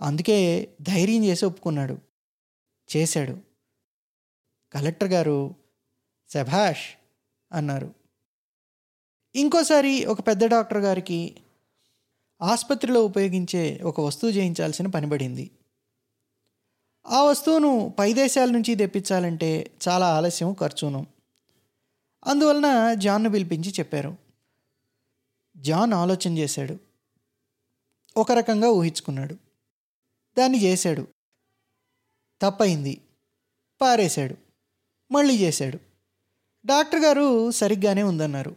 అందుకే 0.00 0.68
ధైర్యం 0.82 1.24
చేసి 1.24 1.46
ఒప్పుకున్నాడు. 1.46 1.98
చేశాడు. 2.96 3.38
కలెక్టర్ 4.72 5.08
గారు 5.08 5.54
శభాష్ 6.28 6.86
అన్నారు. 7.52 7.94
ఇంకోసారి 9.34 10.04
ఒక 10.04 10.20
పెద్ద 10.20 10.44
డాక్టర్ 10.44 10.78
గారికి 10.78 11.36
ఆసుపత్రిలో 12.42 13.04
ఉపయోగించే 13.04 13.80
ఒక 13.84 14.00
వస్తువు 14.00 14.30
చేయించాల్సిన 14.30 14.86
పనిపడింది 14.86 15.50
ఆ 17.06 17.22
వస్తువును 17.22 17.94
పై 17.98 18.12
దేశాల 18.12 18.50
నుంచి 18.50 18.74
తెప్పించాలంటే 18.74 19.70
చాలా 19.88 20.16
ఆలస్యం 20.16 20.56
ఖర్చును. 20.60 21.06
అందువలన 22.26 22.94
జాన్ను 22.94 23.30
పిలిపించి 23.30 23.70
చెప్పారు. 23.70 24.23
జాన్ 25.56 25.92
ఆలోచన 25.92 26.38
చేశాడు. 26.38 26.78
ఒక 28.16 28.32
రకంగా 28.32 28.70
ఊహించుకున్నాడు. 28.70 29.34
దాన్ని 30.38 30.62
చేశాడు. 30.62 31.06
తప్పయింది. 32.42 33.00
పారేశాడు. 33.80 34.34
మళ్ళీ 35.12 35.38
చేశాడు. 35.38 35.78
డాక్టర్ 36.66 37.00
గారు 37.00 37.50
సరిగ్గానే 37.50 38.02
ఉందన్నారు. 38.02 38.56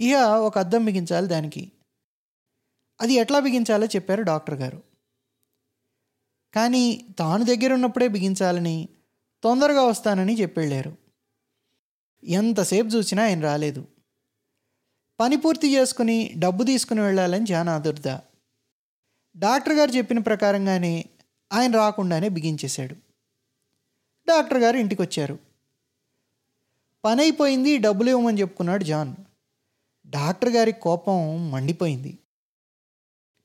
ఇక 0.00 0.14
ఒక 0.16 0.58
అద్దం 0.58 0.84
బిగించాలి 0.84 1.26
దానికి. 1.26 1.72
అది 3.00 3.14
ఎట్లా 3.14 3.40
బిగించాలో 3.40 3.86
చెప్పారు 3.86 4.22
డాక్టర్ 4.22 4.54
గారు. 4.54 4.82
కానీ 6.54 7.06
తాను 7.18 7.44
దగ్గర 7.44 7.74
ఉన్నప్పుడే 7.74 8.08
బిగించాలని 8.08 8.88
తొందరగా 9.42 9.82
వస్తానని 9.82 10.40
చెప్పెళ్ళారు. 10.40 10.96
ఎంతసేపు 12.24 12.86
చూసినా 12.88 13.22
ఆయన 13.22 13.40
రాలేదు. 13.40 13.86
పని 15.20 15.36
పూర్తి 15.36 15.74
చేసుకుని 15.74 16.34
డబ్బు 16.38 16.64
తీసుకుని 16.64 17.00
వెళ్ళాలని 17.00 17.46
జాన్ 17.46 17.68
ఆదుర్ద. 17.68 18.08
డాక్టర్ 19.36 19.72
గారు 19.72 19.90
చెప్పిన 19.90 20.18
ప్రకారంగానే 20.18 21.04
ఆయన 21.52 21.76
రాకుండానే 21.76 22.28
బిగించేశాడు. 22.28 22.94
డాక్టర్ 24.28 24.58
గారు 24.58 24.76
ఇంటికి 24.76 25.02
వచ్చారు 25.02 25.38
పని 27.04 27.22
అయిపోయింది 27.22 27.78
డబ్బులు 27.78 28.10
ఇవ్వమని 28.10 28.40
చెప్పుకున్నాడు 28.40 28.84
జాన్. 28.84 29.14
డాక్టర్ 30.06 30.48
గారి 30.48 30.72
కోపం 30.72 31.50
మండిపోయింది. 31.50 32.18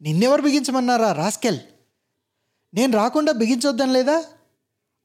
నిన్నెవరు 0.02 0.42
బిగించమన్నారా 0.42 1.14
రాస్కెల్? 1.14 1.60
నేను 2.74 2.94
రాకుండా 2.94 3.32
బిగించొద్దని 3.32 3.94
లేదా? 3.94 4.26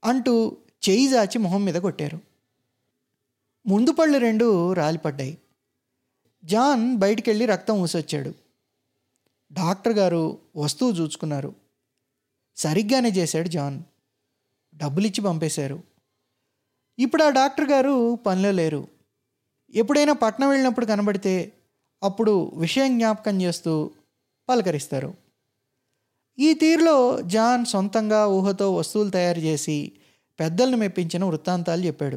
అంటూ 0.04 0.56
చేయి 0.88 1.08
జాచి 1.08 1.38
మొహం 1.38 1.64
మీద 1.64 1.74
కొట్టారు. 1.74 2.20
ముందు 3.66 3.92
పళ్ళు 3.92 4.18
రెండు 4.18 4.72
రాలిపడ్డాయి. 4.72 5.38
జాన్ 6.44 6.96
బయటికి 6.96 7.30
వెళ్ళి 7.30 7.46
రక్తం 7.46 7.80
ఊసొచ్చాడు. 7.82 8.34
డాక్టర్ 9.52 9.92
గారు 9.92 10.38
వస్తువు 10.56 10.92
చూచుకున్నారు. 10.92 11.54
సరిగ్గానే 12.56 13.08
చేశాడు 13.08 13.48
జాన్. 13.48 13.82
డబ్బులిచ్చి 14.74 15.20
పంపేశారు. 15.20 15.82
ఇప్పుడు 16.98 17.22
ఆ 17.22 17.30
డాక్టర్ 17.30 17.70
గారు 17.70 18.14
పనిలో 18.14 18.50
లేరు. 18.50 18.88
ఎప్పుడైనా 19.74 20.12
పట్నం 20.12 20.48
వెళ్ళినప్పుడు 20.48 20.86
కనబడితే 20.86 21.52
అప్పుడు 22.02 22.52
విషయం 22.54 22.98
జ్ఞాపకం 22.98 23.42
చేస్తూ 23.42 23.90
పలకరిస్తారు. 24.48 25.14
ఈ 26.38 26.54
తీరులో 26.54 27.22
జాన్ 27.22 27.64
సొంతంగా 27.64 28.26
ఊహతో 28.26 28.74
వస్తువులు 28.74 29.10
తయారు 29.10 29.38
చేసి 29.38 29.92
పెద్దలను 30.40 30.76
మెప్పించిన 30.76 31.24
వృత్తాంతాలు 31.24 31.86
చెప్పాడు. 31.86 32.16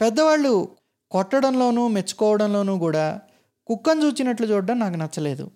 పెద్దవాళ్ళు 0.00 0.68
కొట్టడంలోనూ 1.12 1.88
మెచ్చుకోవడంలోనూ 1.88 2.78
కూడా 2.78 3.20
కుక్కను 3.66 4.00
చూచినట్లు 4.00 4.46
చూడడం 4.46 4.78
నాకు 4.78 4.94
నచ్చలేదు. 4.94 5.50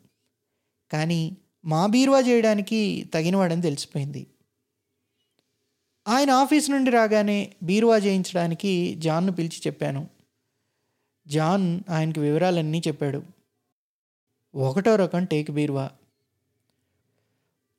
కానీ 0.93 1.37
మా 1.65 1.87
బీరువా 1.87 2.21
చేయడానికి 2.21 3.11
తగినవాడని 3.15 3.63
తెలిసిపోయింది. 3.63 4.27
ఆయన 6.09 6.31
ఆఫీస్ 6.31 6.71
నుండి 6.71 6.91
రాగానే 6.91 7.55
బీరువా 7.63 7.97
చేయించడానికి 7.97 8.95
జాన్ను 8.99 9.33
పిలిచి 9.33 9.63
చెప్పాను. 9.67 10.09
జాన్ 11.27 11.81
ఆయనకి 11.91 12.21
వివరాలన్నీ 12.21 12.83
చెప్పాడు. 12.89 13.23
ఒకటో 14.55 14.97
రకం 14.97 15.25
టేక్ 15.25 15.51
బీరువా. 15.51 15.91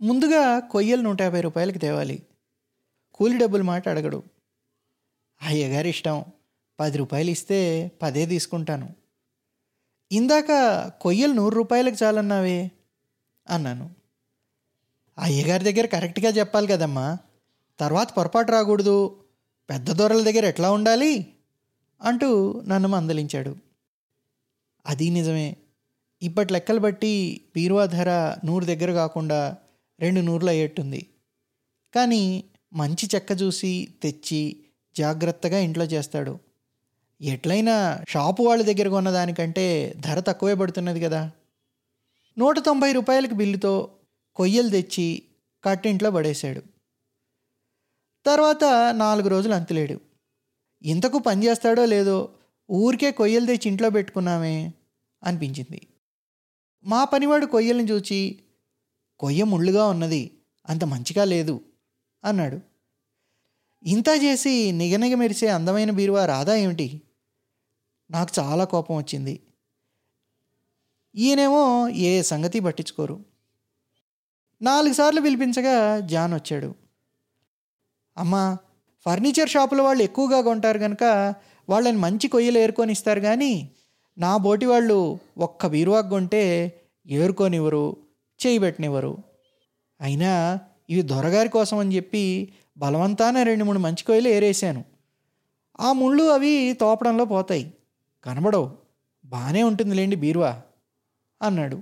ముందుగా 0.02 0.60
కొయ్యలు 0.60 1.02
నూట 1.02 1.22
యాభై 1.22 1.42
రూపాయలకి 1.42 1.80
తేవాలి. 1.80 2.24
కూలి 3.14 3.38
డబ్బులు 3.38 3.64
మాట 3.64 3.90
అడగడు. 3.90 4.24
అయ్యగారి 5.42 5.90
ఇష్టం. 5.90 6.26
పది 6.80 6.98
రూపాయలు 6.98 7.30
ఇస్తే 7.30 7.92
పదే 8.02 8.26
తీసుకుంటాను. 8.26 8.90
ఇందాక 10.12 10.48
కొయ్యలు 11.02 11.34
నూరు 11.34 11.56
రూపాయలకు 11.56 11.96
చాలన్నావే? 12.04 12.72
అన్నాను. 13.50 13.90
అయ్యగారి 15.20 15.64
దగ్గర 15.64 15.86
కరెక్ట్గా 15.86 16.30
చెప్పాలి 16.30 16.68
కదమ్మా. 16.68 17.18
తర్వాత 17.80 18.08
పొరపాటు 18.18 18.52
రాకూడదు. 18.52 19.24
పెద్ద 19.70 19.92
దొరల 19.92 20.24
దగ్గర 20.24 20.46
ఎట్లా 20.46 20.72
ఉండాలి? 20.72 21.34
అంటూ 22.02 22.62
నన్ను 22.68 22.90
మందలించాడు. 22.90 23.56
అది 24.86 25.10
నిజమే. 25.10 25.56
ఇప్పటి 26.22 26.54
లెక్కలు 26.54 26.80
బట్టి 26.80 27.42
బీరువా 27.56 27.86
ధర 27.86 28.36
నూరు 28.46 28.66
దగ్గర 28.66 28.94
కాకుండా 28.94 29.58
రెండు 30.00 30.22
నూరులు 30.22 30.50
అయ్యేట్టుంది. 30.50 31.08
కానీ 31.96 32.44
మంచి 32.74 33.10
చెక్క 33.16 33.32
చూసి 33.42 33.88
తెచ్చి 34.04 34.58
జాగ్రత్తగా 34.98 35.60
ఇంట్లో 35.60 35.86
చేస్తాడు. 35.86 36.40
ఎట్లయినా 37.22 38.04
షాపు 38.10 38.44
వాళ్ళ 38.44 38.64
దగ్గర 38.64 38.90
కొన్న 38.90 39.12
దానికంటే 39.12 39.94
ధర 40.00 40.20
తక్కువే 40.20 40.54
పడుతున్నది 40.54 41.00
కదా. 41.00 41.32
నూట 42.38 42.60
తొంభై 42.60 42.92
రూపాయలకి 42.92 43.34
బిల్లుతో 43.34 43.90
కొయ్యలు 44.36 44.70
తెచ్చి 44.70 45.24
కట్టింట్లో 45.64 46.12
పడేశాడు. 46.12 46.62
తర్వాత 48.26 48.94
నాలుగు 48.96 49.28
రోజులు 49.28 49.54
అంతులేడు. 49.54 50.00
ఇంతకు 50.82 51.20
పని 51.20 51.46
చేస్తాడో 51.46 51.86
లేదో 51.86 52.30
ఊరికే 52.72 53.12
కొయ్యలు 53.12 53.46
తెచ్చి 53.46 53.70
ఇంట్లో 53.70 53.90
పెట్టుకున్నామే 53.90 54.74
అనిపించింది. 55.24 55.88
మా 56.86 57.04
పనివాడు 57.04 57.46
కొయ్యలను 57.46 57.82
చూచి 57.82 58.40
కొయ్య 59.20 59.44
ముళ్ళుగా 59.44 59.86
ఉన్నది 59.86 60.32
అంత 60.70 60.84
మంచిగా 60.84 61.24
లేదు 61.24 61.62
అన్నాడు. 62.24 62.60
ఇంత 63.84 64.06
చేసి 64.24 64.72
నిగనిగ 64.72 65.16
మెరిసే 65.16 65.48
అందమైన 65.48 65.92
బీరువా 65.92 66.26
రాదా 66.26 66.56
ఏమిటి? 66.56 67.02
నాకు 68.12 68.32
చాలా 68.40 68.64
కోపం 68.64 68.98
వచ్చింది. 68.98 69.40
ఈయనేమో 71.16 71.90
ఏ 71.90 72.22
సంగతి 72.22 72.60
పట్టించుకోరు. 72.60 73.26
నాలుగు 74.62 74.94
సార్లు 74.94 75.22
పిలిపించగా 75.22 76.00
జాన్ 76.00 76.34
వచ్చాడు. 76.34 76.76
అమ్మా 78.18 78.58
ఫర్నిచర్ 79.06 79.50
షాపుల 79.50 79.82
వాళ్ళు 79.82 80.04
ఎక్కువగా 80.04 80.42
కొంటారు 80.42 80.80
కనుక 80.80 81.34
వాళ్ళని 81.70 81.98
మంచి 81.98 82.28
కొయ్యలు 82.28 82.58
ఏరుకొని 82.58 82.92
ఇస్తారు 82.92 83.20
కానీ 83.20 83.72
నా 84.18 84.38
బోటి 84.38 84.66
వాళ్ళు 84.66 85.20
ఒక్క 85.38 85.68
బీరువాకు 85.68 86.10
కొంటే 86.10 86.74
ఏరుకోనివ్వరు 87.08 87.98
చేయి 88.48 88.60
పెట్టనివ్వరు. 88.60 89.18
అయినా 90.02 90.60
ఇవి 90.90 91.02
దొరగారి 91.02 91.50
కోసం 91.50 91.78
అని 91.78 91.96
చెప్పి 91.96 92.54
బలవంతాన 92.78 93.44
రెండు 93.44 93.64
మూడు 93.64 93.80
మంచి 93.80 94.04
కొయ్యలు 94.04 94.28
ఏరేశాను. 94.28 94.86
ఆ 95.80 95.92
ముళ్ళు 95.92 96.24
అవి 96.24 96.74
తోపడంలో 96.74 97.26
పోతాయి. 97.26 97.74
కనబడవు. 98.28 98.78
బాగానే 99.26 99.64
ఉంటుందిలేండి 99.64 100.16
బీరువా 100.16 100.62
అన్నాడు. 101.42 101.82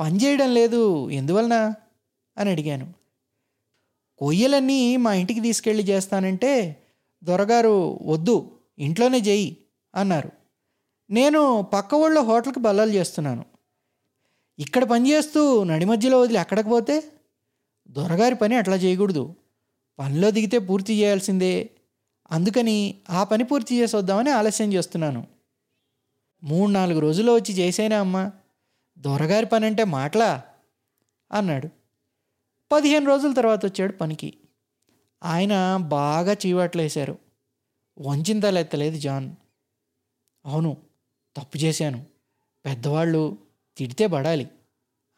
పని 0.00 0.18
చేయడం 0.24 0.54
లేదు 0.54 1.10
ఎందువలన? 1.10 1.74
అని 2.38 2.50
అడిగాను. 2.50 2.94
కొయ్యలన్నీ 4.18 4.96
మా 4.96 5.14
ఇంటికి 5.14 5.40
తీసుకెళ్ళి 5.40 5.82
చేస్తానంటే 5.82 6.82
దొరగారు 7.24 7.98
వద్దు 8.02 8.58
ఇంట్లోనే 8.78 9.18
చేయి 9.18 9.56
అన్నారు. 9.94 10.32
నేను 11.10 11.66
పక్క 11.74 11.94
ఊళ్ళో 11.94 12.22
హోటల్కి 12.22 12.60
బల్లాలు 12.60 12.90
చేస్తున్నాను. 12.90 13.44
ఇక్కడ 14.58 14.84
పని 14.84 15.10
చేస్తూ 15.10 15.64
నడి 15.64 15.84
మధ్యలో 15.84 16.20
వదిలి 16.20 16.38
అక్కడికి 16.38 16.68
పోతే 16.68 17.02
దొరగారి 17.90 18.34
పని 18.34 18.54
అట్లా 18.54 18.76
చేయకూడదు. 18.76 19.34
పనిలో 19.98 20.30
దిగితే 20.30 20.58
పూర్తి 20.58 20.98
చేయాల్సిందే 20.98 21.70
అందుకని 22.30 23.00
ఆ 23.10 23.24
పని 23.24 23.44
పూర్తి 23.44 23.78
చేసి 23.78 23.96
వద్దామని 23.96 24.30
ఆలస్యం 24.30 24.72
చేస్తున్నాను. 24.72 25.26
మూడు 26.44 26.70
నాలుగు 26.70 26.98
రోజుల్లో 26.98 27.34
వచ్చి 27.34 27.54
చేసేనా 27.54 28.00
అమ్మా? 28.00 28.32
దొరగారి 28.98 29.46
పని 29.46 29.66
అంటే 29.66 29.84
మాటలా? 29.84 30.42
అన్నాడు. 31.32 31.68
పదిహేను 32.72 33.06
రోజుల 33.06 33.32
తర్వాత 33.32 33.66
వచ్చాడు 33.66 33.92
పనికి. 33.92 34.34
ఆయన 35.22 35.76
బాగా 35.76 36.32
చీవాట్లేశారు. 36.32 37.18
వంచిన 37.98 38.40
తల 38.40 38.58
ఎత్తలేదు 38.58 38.96
జాన్. 38.96 39.32
అవును 40.46 40.76
తప్పు 41.36 41.58
చేశాను. 41.58 42.04
పెద్దవాళ్ళు 42.64 43.38
తిడితే 43.76 44.06
పడాలి 44.06 44.50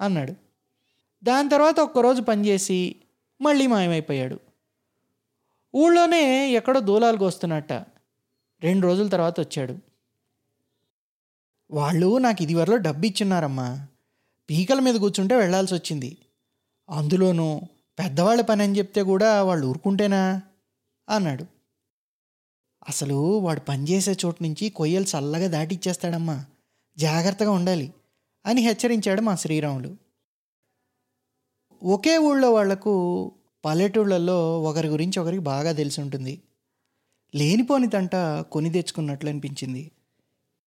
అన్నాడు. 0.01 0.35
దాని 1.25 1.49
తర్వాత 1.49 1.81
ఒక్కరోజు 1.81 2.23
పనిచేసి 2.23 2.97
మళ్ళీ 3.41 3.67
మాయమైపోయాడు. 3.67 4.41
ఊళ్ళోనే 5.77 6.51
ఎక్కడో 6.51 6.81
దూలాలకు 6.81 7.27
వస్తున్నట్ట 7.27 7.73
రెండు 8.63 8.87
రోజుల 8.87 9.09
తర్వాత 9.09 9.41
వచ్చాడు. 9.41 9.79
వాళ్ళు 11.71 12.19
నాకు 12.19 12.43
ఇదివరలో 12.43 12.77
డబ్బు 12.77 13.07
ఇచ్చున్నారమ్మా 13.07 13.87
పీకల 14.51 14.81
మీద 14.81 14.95
కూర్చుంటే 14.95 15.37
వెళ్ళాల్సి 15.37 15.75
వచ్చింది. 15.75 16.17
అందులోనూ 16.91 17.61
పెద్దవాళ్ళ 17.99 18.43
పని 18.43 18.63
అని 18.63 18.79
చెప్తే 18.79 19.03
కూడా 19.03 19.43
వాళ్ళు 19.43 19.67
ఊరుకుంటేనా? 19.67 20.43
అన్నాడు. 21.09 21.47
అసలు 22.89 23.39
వాడు 23.39 23.61
పనిచేసే 23.61 24.17
చోటు 24.27 24.43
నుంచి 24.43 24.71
కొయ్యలు 24.71 25.05
చల్లగా 25.05 25.47
దాటిచ్చేస్తాడమ్మా. 25.47 26.45
జాగ్రత్తగా 26.99 27.51
ఉండాలి 27.51 27.95
అని 28.47 28.61
హెచ్చరించాడు 28.61 29.21
మా 29.21 29.35
శ్రీరాములు. 29.35 29.97
ఒకే 31.83 32.19
ఊళ్ళో 32.19 32.53
వాళ్ళకు 32.53 33.33
పల్లెటూళ్ళల్లో 33.65 34.63
ఒకరి 34.63 34.89
గురించి 34.89 35.21
ఒకరికి 35.21 35.43
బాగా 35.43 35.73
తెలిసి 35.73 36.01
ఉంటుంది. 36.01 36.43
లేనిపోని 37.35 37.89
తంట 37.91 38.17
కొని 38.53 38.71
తెచ్చుకున్నట్లు 38.71 39.29
అనిపించింది. 39.29 39.91